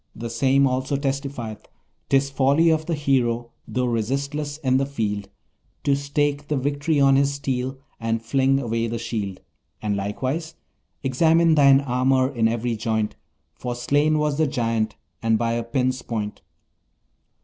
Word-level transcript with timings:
The 0.15 0.31
same 0.31 0.65
also 0.65 0.97
testifieth: 0.97 1.67
"'Tis 2.09 2.31
folly 2.31 2.71
of 2.71 2.87
the 2.87 2.95
hero, 2.95 3.51
though 3.67 3.85
resistless 3.85 4.57
in 4.63 4.77
the 4.77 4.85
field, 4.87 5.29
To 5.83 5.95
stake 5.95 6.47
the 6.47 6.57
victory 6.57 6.99
on 6.99 7.17
his 7.17 7.31
steel, 7.33 7.77
and 7.99 8.19
fling 8.19 8.59
away 8.59 8.87
the 8.87 8.97
shield." 8.97 9.41
And 9.79 9.95
likewise: 9.95 10.55
"Examine 11.03 11.53
thine 11.53 11.81
armour 11.81 12.29
in 12.33 12.47
every 12.47 12.75
joint, 12.75 13.15
For 13.53 13.75
slain 13.75 14.17
was 14.17 14.39
the 14.39 14.47
Giant, 14.47 14.95
and 15.21 15.37
by 15.37 15.51
a 15.53 15.61
pin's 15.63 16.01
point." 16.01 16.41